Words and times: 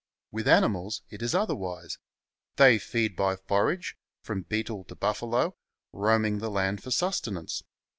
With 0.31 0.47
animals 0.47 1.03
it 1.11 1.21
is 1.21 1.35
otherwise. 1.35 1.99
They 2.55 2.79
feed 2.79 3.15
by 3.15 3.35
forage, 3.35 3.99
from 4.23 4.41
beetle 4.41 4.83
to 4.85 4.95
buffalo, 4.95 5.55
roaming 5.93 6.39
the 6.39 6.49
land 6.49 6.81
for 6.81 6.89
sustenance. 6.89 7.61